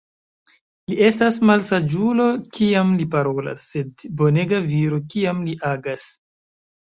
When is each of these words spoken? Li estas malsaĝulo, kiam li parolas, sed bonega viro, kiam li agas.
Li 0.91 0.95
estas 1.07 1.35
malsaĝulo, 1.49 2.25
kiam 2.55 2.95
li 3.01 3.05
parolas, 3.11 3.67
sed 3.73 4.07
bonega 4.23 4.61
viro, 4.71 4.99
kiam 5.15 5.45
li 5.51 5.53
agas. 5.73 6.09